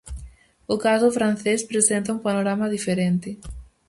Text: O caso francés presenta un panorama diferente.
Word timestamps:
O 0.73 0.75
caso 0.85 1.07
francés 1.17 1.61
presenta 1.71 2.13
un 2.15 2.21
panorama 2.27 2.67
diferente. 2.75 3.29